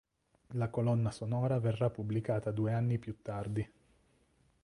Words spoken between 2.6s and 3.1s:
anni